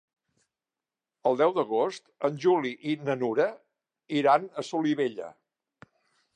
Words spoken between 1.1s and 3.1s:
El deu d'agost en Juli i